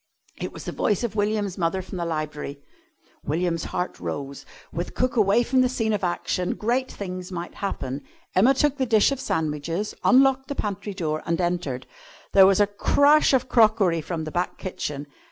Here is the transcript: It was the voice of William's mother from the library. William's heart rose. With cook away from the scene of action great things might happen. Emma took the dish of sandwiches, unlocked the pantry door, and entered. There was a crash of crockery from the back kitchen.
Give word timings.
It 0.37 0.51
was 0.51 0.63
the 0.65 0.71
voice 0.71 1.03
of 1.03 1.15
William's 1.15 1.59
mother 1.59 1.83
from 1.83 1.99
the 1.99 2.05
library. 2.05 2.59
William's 3.23 3.65
heart 3.65 3.99
rose. 3.99 4.47
With 4.73 4.95
cook 4.95 5.15
away 5.15 5.43
from 5.43 5.61
the 5.61 5.69
scene 5.69 5.93
of 5.93 6.03
action 6.03 6.55
great 6.55 6.91
things 6.91 7.31
might 7.31 7.53
happen. 7.53 8.01
Emma 8.35 8.55
took 8.55 8.77
the 8.77 8.87
dish 8.87 9.11
of 9.11 9.19
sandwiches, 9.19 9.93
unlocked 10.03 10.47
the 10.47 10.55
pantry 10.55 10.95
door, 10.95 11.21
and 11.27 11.39
entered. 11.39 11.85
There 12.33 12.47
was 12.47 12.59
a 12.59 12.65
crash 12.65 13.31
of 13.31 13.47
crockery 13.47 14.01
from 14.01 14.23
the 14.23 14.31
back 14.31 14.57
kitchen. 14.57 15.05